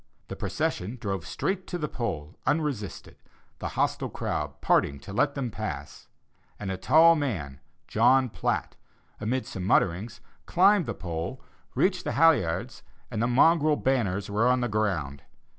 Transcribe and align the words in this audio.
The 0.29 0.35
procession 0.35 0.97
drove 0.99 1.27
straight 1.27 1.67
to 1.67 1.77
the 1.77 1.87
pole 1.87 2.35
unresisted, 2.47 3.17
the 3.59 3.67
hostile 3.77 4.09
crowd 4.09 4.59
parting 4.59 4.99
to 5.01 5.13
let 5.13 5.35
them 5.35 5.51
pass; 5.51 6.07
and 6.59 6.71
a 6.71 6.75
tall 6.77 7.15
man, 7.15 7.59
John 7.87 8.27
Platt, 8.29 8.75
amid 9.19 9.45
some 9.45 9.63
mutterings, 9.63 10.19
climbed 10.47 10.87
the 10.87 10.95
pole, 10.95 11.39
reached 11.75 12.03
the 12.03 12.13
halliards, 12.13 12.81
and 13.11 13.21
the 13.21 13.27
mongrel 13.27 13.75
banners 13.75 14.27
were 14.27 14.47
on 14.47 14.61
the 14.61 14.67
ground. 14.67 15.21